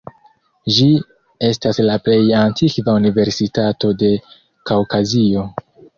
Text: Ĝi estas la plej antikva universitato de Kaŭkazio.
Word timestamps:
Ĝi 0.77 0.85
estas 1.49 1.81
la 1.89 1.97
plej 2.07 2.17
antikva 2.39 2.95
universitato 3.01 3.93
de 4.01 4.11
Kaŭkazio. 4.71 5.45